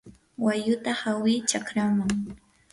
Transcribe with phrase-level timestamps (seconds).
[0.45, 2.09] walluta hawi chakraman.